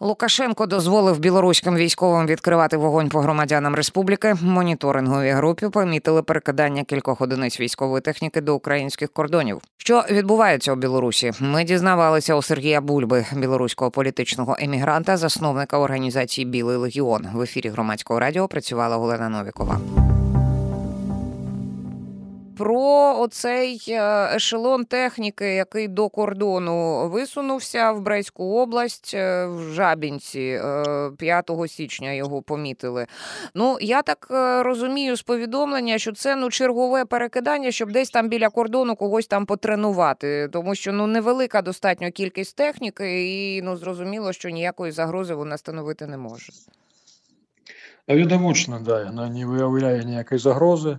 [0.00, 4.34] Лукашенко дозволив білоруським військовим відкривати вогонь по громадянам республіки.
[4.42, 9.60] Моніторинговій групі помітили перекидання кількох одиниць військової техніки до українських кордонів.
[9.76, 11.32] Що відбувається у Білорусі?
[11.40, 17.26] Ми дізнавалися у Сергія Бульби, білоруського політичного емігранта, засновника організації Білий Легіон.
[17.34, 19.80] В ефірі громадського радіо працювала Олена Новікова
[22.56, 30.60] про оцей е, ешелон техніки, який до кордону висунувся в Брейську область е, в Жабінці
[31.18, 33.06] 5 е, січня його помітили.
[33.54, 34.26] Ну я так
[34.64, 39.46] розумію з повідомлення, що це ну чергове перекидання, щоб десь там біля кордону когось там
[39.46, 45.58] потренувати, тому що ну невелика достатньо кількість техніки, і ну зрозуміло, що ніякої загрози вона
[45.58, 46.52] становити не може.
[48.08, 50.98] Відомочно, да, вона не виявляє ніякої загрози.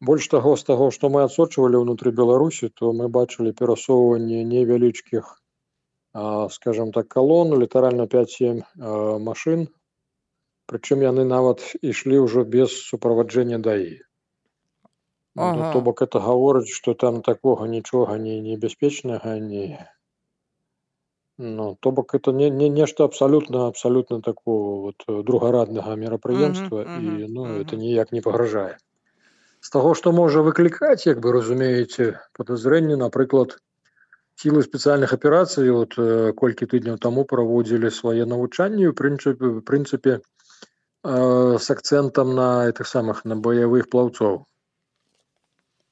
[0.00, 5.34] Больш таго з таго што мы адсочвалі ўнутры беларусі то мы бачылі перасоўванне невялічкіх
[6.54, 8.62] скажем так калон літаральна 5-7
[9.26, 9.66] машын
[10.70, 13.90] прычым яны нават ішлі ўжо без суправаджэння даі
[15.34, 15.72] ну, ага.
[15.72, 19.68] то бок это гаворыць што там такога нічога не небяспечнага не
[21.38, 27.46] ну то бок это не, не нешта абсалютна абсалютна такого вот другараднага мерапрыемства і ну
[27.62, 28.76] это ніяк не пагражае
[29.63, 32.07] з таго што можа выклікаць як бы разумееце
[32.39, 33.57] подазрэнне напрыклад
[34.43, 35.97] сілы спецыяльных аперацый от
[36.39, 40.21] колькі тыдняў таму праводзілі свае навучанні ў прынцыпе прынцыпе э,
[41.59, 44.43] с акцэнтам на этих самых на баявых плаўцоў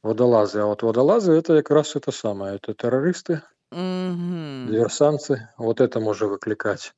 [0.04, 4.68] водолазы а вот водолазы это якраз это самое это тэрарысты mm-hmm.
[4.72, 6.94] диверсанцы вот это можа выклікаць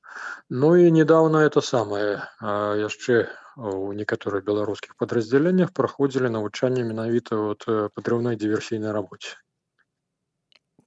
[0.50, 7.66] ну і недавно это самое яшчэ у некаторых беларускіх падраздзяленнях праходзілі навучанне менавіта вот
[7.96, 9.38] падрыўной дыверсійнай рабоце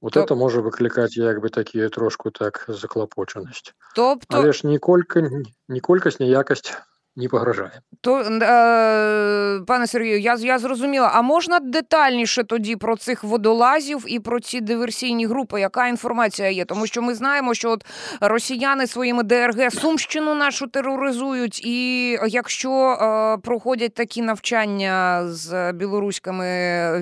[0.01, 0.25] вот Топ...
[0.25, 5.25] это можа выклікаць як бы такія трошку так заклапочанасць тобто але ж ніколькі
[5.69, 6.75] не колькасць не якасць
[7.16, 7.82] не погрожає.
[8.02, 11.12] То, е, Пане Сергію, я я зрозуміла.
[11.14, 15.60] А можна детальніше тоді про цих водолазів і про ці диверсійні групи?
[15.60, 16.66] Яка інформація є?
[16.66, 17.86] Тому що ми знаємо, що от
[18.22, 26.46] росіяни своїми ДРГ Сумщину нашу тероризують, і якщо е, проходять такі навчання з білоруськими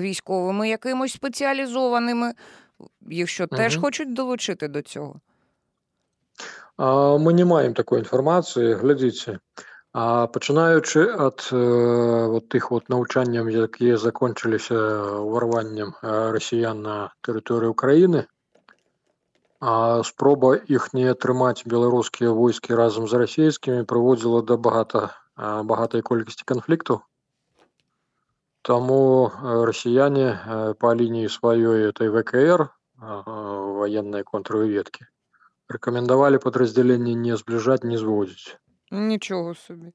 [0.00, 2.32] військовими, якимось спеціалізованими,
[3.10, 3.84] їх що теж угу.
[3.84, 5.20] хочуть долучити до цього?
[7.18, 8.74] Ми не маємо такої інформації.
[8.74, 9.38] Глядіться.
[9.95, 11.59] А пачынаючы ад э,
[12.27, 14.75] вот тых вот навучанняў, якія закончыліся
[15.23, 15.93] ўварваннем
[16.35, 18.25] расіян на тэрыторыю краіны,
[19.61, 25.15] а спроба іх не атрымаць беларускія войскі разам з расійскімі прыводзіла да багата
[25.71, 27.01] багатай колькасці канфліктаў.
[28.67, 29.31] Таму
[29.71, 32.67] расіяне па лініі сваёй этой ВКР
[32.99, 35.07] военной контрведкі
[35.73, 38.57] рэкамендавалі падраздзяленне не збліжаць не зводзіць
[38.91, 39.93] Нічого собі.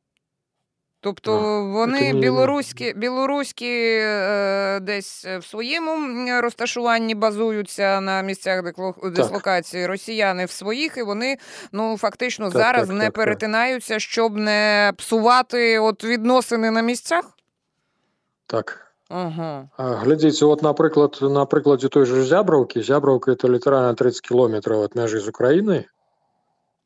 [1.03, 5.91] Тобто ну, вони білоруські білоруські е, десь в своєму
[6.41, 8.65] розташуванні базуються на місцях
[9.05, 9.91] дислокації, так.
[9.91, 11.37] росіяни в своїх, і вони
[11.73, 17.25] ну фактично так, зараз так, не перетинаються, щоб не псувати от відносини на місцях?
[18.47, 18.87] Так.
[19.09, 19.69] Ага.
[19.79, 25.19] Глядзіце, от, наприклад, на прикладі той же Зябраўкі, Зябраўка это літаральна 30 кілометраў ад мяжы
[25.19, 25.89] з Украінай.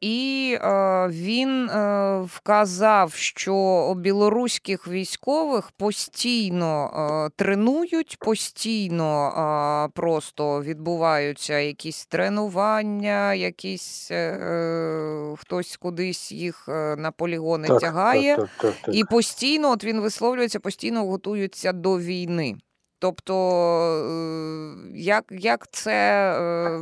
[0.00, 6.90] і е, він е, вказав, що білоруських військових постійно
[7.26, 16.96] е, тренують, постійно е, просто відбуваються якісь тренування, якісь е, е, хтось кудись їх е,
[16.96, 18.36] на полігони Так, тягає.
[18.36, 18.94] так, так, так, так.
[18.94, 22.56] І постійно, от він висловлюється, постійно готуються до війни.
[22.98, 23.34] Тобто,
[23.94, 26.34] е, як, як це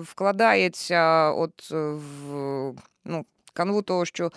[0.03, 2.73] вкладається от в
[3.58, 4.30] канву того, що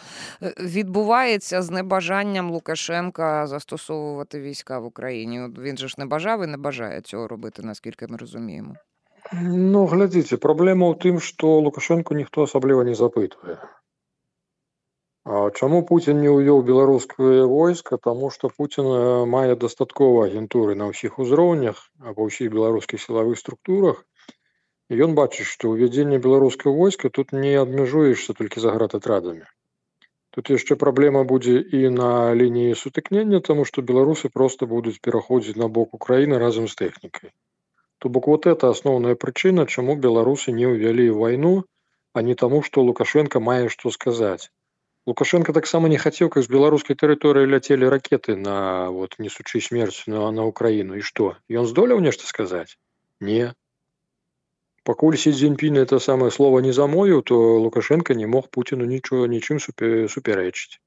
[0.42, 5.40] е, відбувається з небажанням Лукашенка застосовувати війська в Україні?
[5.40, 8.74] От він же ж не бажав і не бажає цього робити, наскільки ми розуміємо.
[9.42, 13.58] Ну, глядзіце, праблема ў тым, што Лукашэнку ніхто асабліва не запытвае.
[15.26, 17.98] А чаму Пуцін не ўвёў беларускае войска?
[17.98, 23.34] Таму што Пуцін э, мае дастаткова агентуры на ўсіх узроўнях, а па ўсіх беларускіх сілавых
[23.42, 24.06] структурах.
[24.90, 29.46] І ён бачыць, што ўвядзенне беларускага войска тут не абмяжуешся толькі заградатрадамі.
[30.36, 32.10] Тут яшчэ праблема будзе і на
[32.40, 37.32] лініі сутыкнення, таму што беларусы проста будуць пераходзіць на бок Украіны разам з тэхнікай.
[37.98, 41.54] То бок вот это асноўная прычына, чаму беларусы не ўвялі вайну,
[42.12, 44.50] а не таму, што Лукашенко мае што сказаць.
[45.06, 50.30] Лукашенко таксама не хацеў, каб з беларускай тэрыторыі ляцелі ракеты на вот несучы смерць на,
[50.30, 52.76] на Украіну і што ён здолеў нешта сказаць
[53.20, 53.54] не
[54.83, 57.35] Пакуль си дзеньпін это самае слово не замовіў то
[57.65, 60.79] Лукашенко не мог Пуціну нічого нічым супярэчыць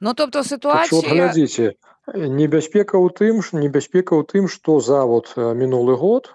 [0.00, 1.12] Ну, тобто так от ситуація.
[1.12, 1.74] глядзіце
[2.16, 6.34] небяспека ў тым ж небяспека ў тым што за вот э, мінулы год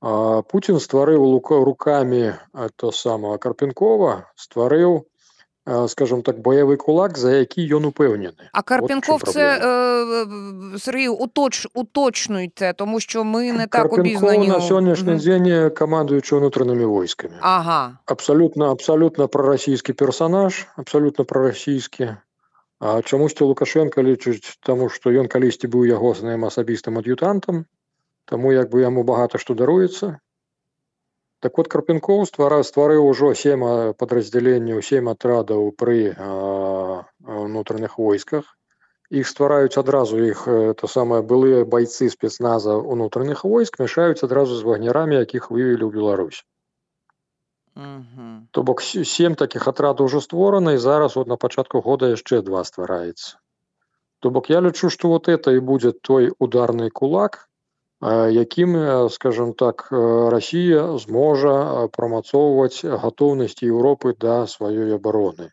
[0.00, 5.06] а, Пуцін стварыў лука рукамі а, то самого Карпенкова стварыў
[5.65, 11.13] а, скажем так баявы кулак за які ён упэўнены А Карпенков, чим це е, Сергію,
[11.13, 14.47] уточ, уточнюйте, тому що ми не так Карпенков обізнані.
[14.47, 15.19] на у- сённяшні Мгм.
[15.19, 17.97] дзень камандуючы ўнутранымі войскамі Ага.
[18.05, 22.15] абсалютна абсалютна прарасійскі персанаж абсалютна прарасійскі
[22.79, 27.65] а чамусьці Лукашенко лічыць таму што ён калісьці быў ягосным асабістым ад'ютантам
[28.25, 30.17] таму як бы яму багата што даруецца
[31.44, 33.64] Так вот Карпенков ствара стварыў ужо сем
[34.00, 38.48] падраздзяленняў сем атрадаў пры унутраных войсках
[39.10, 44.66] іх ствараюць адразу іх э, то самае былыя байцы спецназа унутраных войск мяшаюць адразу з
[44.68, 46.40] вагнерамі якіх вывелі ў Беларусь.
[48.54, 52.62] То бок сем такіх атрадаў ўжо створана і зараз от на пачатку года яшчэ два
[52.64, 53.38] ствараецца.
[54.20, 57.50] То бок я лічу, што вот это і будзе той ударны кулак,
[58.30, 59.88] якімі скажем так
[60.34, 65.50] Росія зможа прымацоўваць гатоўнасць Еўропы да сваёй абароны.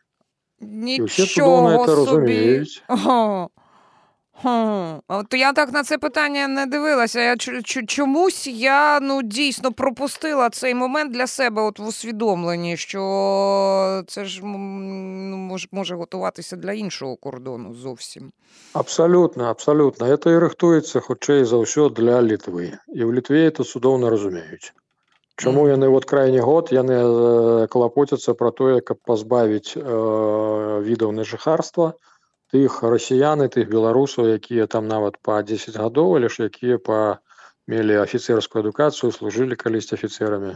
[0.60, 2.82] Нічого і ўсе цудоўна это разумеюць.
[2.88, 3.48] Ага.
[4.41, 4.99] Хм.
[5.07, 7.21] От я так на це питання не дивилася.
[7.21, 12.77] Я чу- чу- чомусь я ну дійсно пропустила цей момент для себе, от в усвідомленні,
[12.77, 18.31] що це ж м, ну, може, може готуватися для іншого кордону зовсім.
[18.73, 20.07] Абсалютна, абсалютна.
[20.07, 22.77] Это і рыхтуецца хутчэй за ўсё для Літвы.
[22.93, 24.73] І ў Літве это цудоўна разумеюць.
[25.35, 25.71] Чаму Мгм.
[25.71, 31.93] яны вот крайні год яны э, клапоцяцца пра тое, каб пазбавіць э, відаў на жыхарства
[32.53, 37.19] тых расіян і тых беларусаў, якія там нават па 10 гадоў, але ж якія па
[37.67, 40.55] мелі афіцэрскую адукацыю, служылі калісьці афіцэрамі.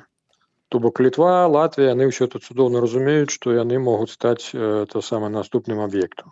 [0.72, 5.01] То бок Літва, Латвія, яны ўсё тут цудоўна разумеюць, што яны могуць стаць э, то
[5.04, 6.32] саме наступным аб'ектам.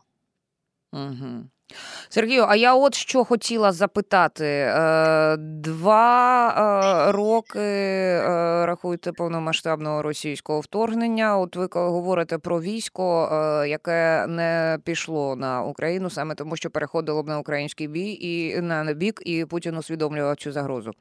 [0.96, 1.52] Угу.
[2.09, 4.45] Сергію, а я от що хотіла запитати.
[4.47, 6.49] Е, Два
[7.09, 11.39] е, роки е, рахуйте повномасштабного російського вторгнення.
[11.39, 13.29] От ви говорите про військо,
[13.69, 18.93] яке не пішло на Україну саме тому, що переходило б на український бій і на
[18.93, 20.93] бік, і Путін усвідомлював цю загрозу.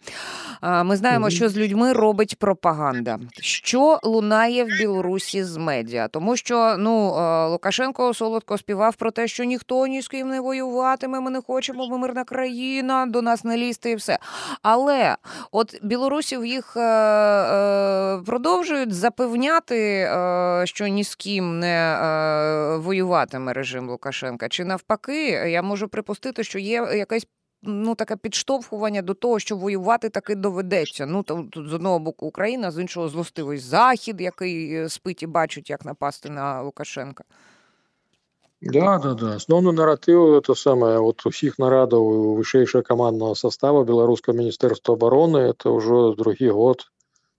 [0.84, 3.20] Ми знаємо, що з людьми робить пропаганда.
[3.42, 6.08] Що лунає в Білорусі з медіа?
[6.08, 7.16] Тому що ну
[7.50, 11.20] Лукашенко солодко співав про те, що ніхто ні з ким не воюватиме.
[11.20, 14.20] Ми не хочемо, ми мирна країна, до нас не лізти і все.
[14.62, 15.18] Але
[15.52, 23.54] от білорусів їх е, е, продовжують запевняти, е, що ні з ким не е, воюватиме
[23.54, 24.50] режим Лукашенка.
[24.50, 27.28] Чи навпаки, я можу припустити, що є якесь.
[27.66, 31.06] Ну, таке підштовхування до того, що воювати таки доведеться.
[31.06, 35.28] Ну то тут з одного боку Україна, з іншого злостивий захід, який е, спить і
[35.28, 37.24] бачить, як напасти на Лукашенка.
[38.63, 39.35] Да, да, да.
[39.39, 42.07] Основны наратыў это самае вот усіх нарадаў
[42.39, 46.83] вышэйшая камандного состава беларускага міністэрства обороны это ўжо другі год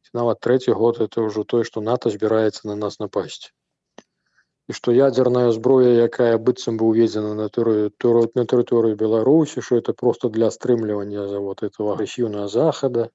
[0.07, 3.51] ці нават трэці год это ўжо тое што нато збіраецца на нас напасці
[4.71, 9.91] і што ядзерная зброя якая быццам бы уведзена на тэрыторыю на тэрыторыю беларусі що это
[9.91, 13.09] просто для стрымлівання за вот этого агрэсіўнага захада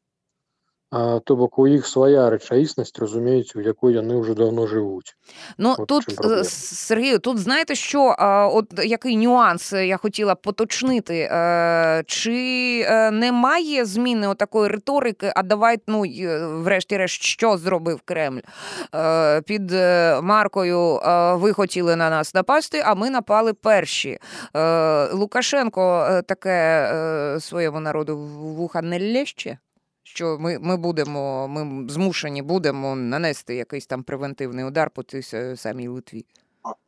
[0.92, 5.16] а, то бок у іх свая рэчаіснасць разумеюць у якой яны вже давно живуть.
[5.58, 8.16] Ну от тут е, Сергію, тут знаєте, що
[8.54, 15.32] от який нюанс я хотіла поточнити, е, чи е, немає зміни отакої риторики?
[15.36, 16.04] А давай, ну
[16.64, 18.42] врешті-решт, що зробив Кремль
[19.46, 19.72] під
[20.22, 21.00] маркою?
[21.40, 24.20] Ви хотіли на нас напасти, а ми напали перші.
[25.14, 26.92] Лукашенко таке
[27.40, 29.58] своєму народу вуха не лєще?
[30.03, 35.23] що ми ми будемо, ми змушені будемо нанести якийсь там превентивний удар по цій
[35.57, 36.25] самій Литві.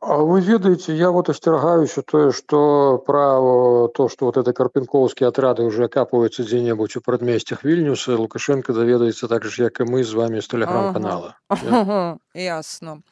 [0.01, 5.65] А вы ведаете, я вот остерагаюся тое, что про то, что вот это карпенковские отряды
[5.65, 10.41] уже окапываются где-нибудь у предместьях Вильнюса, Лукашенко доведается так же, как и мы с вами
[10.41, 11.37] с телеграм-канала.
[11.49, 11.81] Ага.
[11.81, 12.19] Ага.
[12.35, 13.03] Ясно.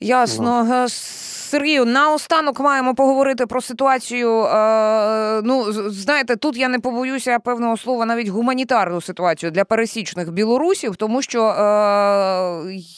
[0.00, 0.64] Ясно.
[0.64, 0.86] Ну.
[1.49, 4.43] Сергію, наостанок маємо поговорити про ситуацію.
[4.43, 10.95] Е, ну, знаєте, тут я не побоюся певного слова, навіть гуманітарну ситуацію для пересічних білорусів,
[10.95, 11.53] тому що е,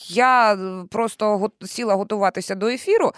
[0.08, 0.58] я
[0.89, 3.12] просто сіла готуватися до ефіру.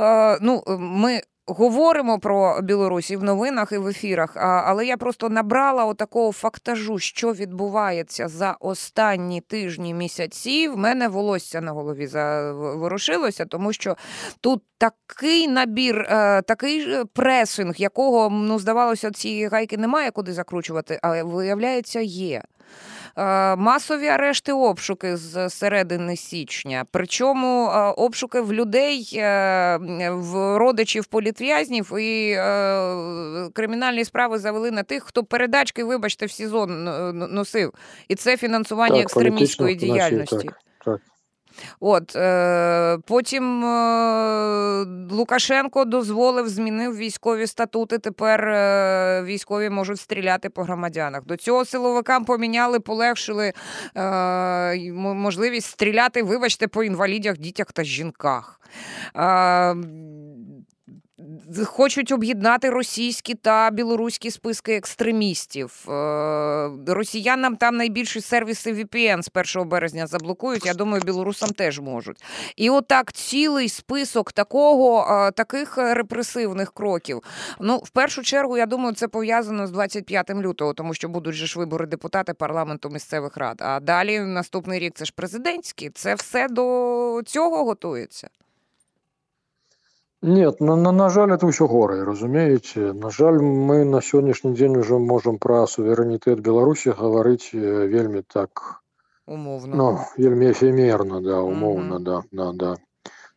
[0.00, 5.84] Е, ну, ми Говоримо про Білорусі в новинах і в ефірах, але я просто набрала
[5.84, 10.68] отакого фактажу, що відбувається за останні тижні місяці.
[10.68, 13.96] В мене волосся на голові заворушилося, тому що
[14.40, 21.22] тут такий набір, е, такий пресинг, якого ну здавалося, цієї гайки немає куди закручувати, а
[21.22, 22.42] виявляється, є.
[23.18, 26.84] Е, масові арешти обшуки з середини січня.
[26.90, 29.78] Причому е, обшуки в людей, е,
[30.12, 32.34] в родичів політв'язнів і
[33.52, 37.72] кримінальні справи завели на тих, хто передачки, вибачте, в СІЗО носив.
[38.08, 40.36] І це фінансування так, екстремістської діяльності.
[40.36, 41.00] Так, так.
[41.80, 47.98] От е, Потім е, Лукашенко дозволив, змінив військові статути.
[47.98, 51.24] Тепер е, військові можуть стріляти по громадянах.
[51.24, 53.52] До цього силовикам поміняли, полегшили
[53.96, 58.60] е, можливість стріляти, вибачте, по інвалідях, дітях та жінках.
[59.16, 59.74] Е,
[61.64, 65.86] Хочуть об'єднати російські та білоруські списки екстремістів.
[65.88, 70.66] Е, росіянам там найбільші сервіси VPN з 1 березня заблокують.
[70.66, 72.24] Я думаю, білорусам теж можуть.
[72.56, 77.22] І отак цілий список такого, е, таких репресивних кроків.
[77.60, 81.46] Ну, в першу чергу, я думаю, це пов'язано з 25 лютого, тому що будуть же
[81.46, 83.56] ж вибори депутати парламенту місцевих рад.
[83.60, 85.90] А далі наступний рік це ж президентський.
[85.90, 88.28] Це все до цього готується.
[90.26, 92.90] Нет, на, на, на жаль, это ўсё горай, разумееце.
[92.98, 98.82] На жаль, мы на сённяшні дзень уже можам пра суверэнітэт Беларусі гаварыць вельмі так
[99.26, 99.76] умовна.
[99.76, 99.86] Ну,
[100.18, 102.02] вельмі эфемерна, да, умоўна, mm -hmm.
[102.02, 102.76] да, да, да.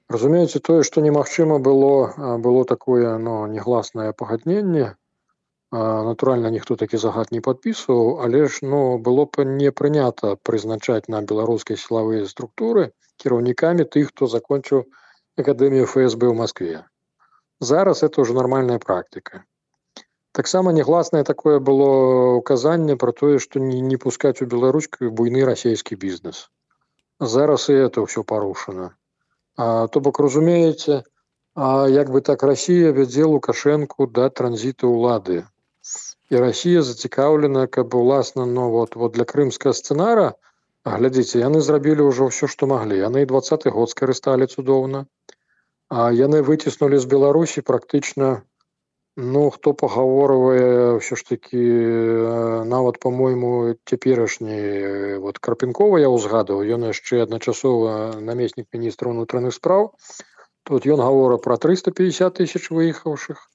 [0.10, 4.96] Разумееце, тое, што немагчыма было, было такое ну, негласнае пагадненне.
[5.72, 11.22] Натуральна, ніхто такі загад не падпісваў, але ж ну, было б не прынята прызначаць на
[11.22, 12.90] беларускай сілавыя структуры
[13.22, 14.86] кіраўнікамі тых, хто закончыў
[15.40, 16.86] Академію ФСБ в Москве.
[17.60, 19.44] Зараз это уже нормальная практика.
[20.32, 25.96] Таксама нягласнае такое было указанне про тое, што не, не пускаць у беларускую буйны расійскі
[25.96, 26.50] бізнес.
[27.20, 28.96] Зараз і это ўсё парушана.
[29.58, 31.04] То бок разумееце,
[31.56, 35.44] як бы так Расія вядзе лукашэнку да транзіту ўлады.
[36.30, 40.34] І Расія зацікаўлена, каб уласна ну, вот, вот для крымскага сцэнара,
[40.86, 43.00] глядзіце, яны зрабілі ўжо ўсё, што маглі.
[43.00, 45.06] Яны двадцаты год скарысталі цудоўна.
[45.90, 48.44] А яны выціснулі з Беларусі практычна
[49.20, 51.64] ну хто пагаворвае ўсё ж такі
[52.72, 59.92] нават по-мойму цяперашні вот крапінкова я ўзгадаў ён яшчэ адначасова намеснік міністра ўнутраных спраў
[60.64, 63.50] тут ён гавора про 350 тысяч выехаўшых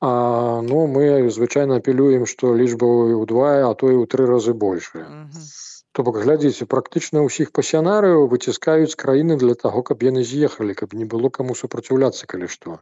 [0.00, 2.86] А ну мы звычайна апелюем што лічба
[3.20, 5.79] ўдвая а то і ў тры разы большая mm -hmm.
[5.92, 11.06] То бок глядзіце практычна ўсіх пасянарыяў выціскаюць краіны для таго каб яны з'ехалі каб не
[11.14, 12.78] было каму супраціўляцца калі што.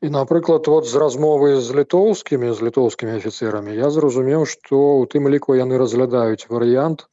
[0.00, 5.28] І напрыклад вот з размовы з літоўскімі з літоўскімі афіцэрамі я зразумеў што ў тым
[5.34, 7.06] ліку яны разглядаюць варыянт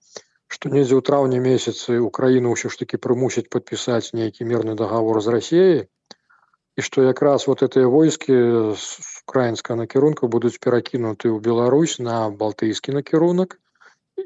[0.56, 5.36] што недзе ў траўні месяцы украіну ўсё ж таки прымусяць падпісаць нейкі мірны дагавор з
[5.36, 8.42] рассеяй і што якраз вот гэтыя войскі
[8.82, 8.88] з
[9.28, 13.58] украінскага накірунку будуць перакінуты ў Беларусь на балтыйскі накірунак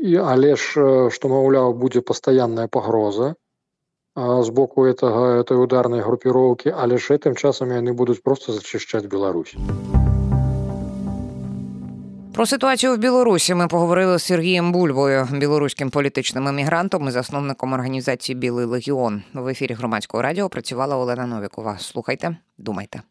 [0.00, 3.34] і але ж што маўляў будзе пастаянная пагроза
[4.16, 9.56] з боку этого, этой ударной группировки, але ж тим часом яны будуць просто зачышчаць Беларусь.
[12.36, 18.36] Про ситуацію в Білорусі ми поговорили з Сергієм Бульбою, білоруським політичним емігрантом і засновником організації
[18.36, 19.22] Білий Легіон.
[19.34, 21.78] В ефірі громадського радіо працювала Олена Новікова.
[21.78, 23.02] Слухайте, думайте.